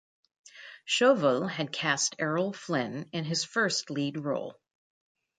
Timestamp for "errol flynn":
2.17-3.07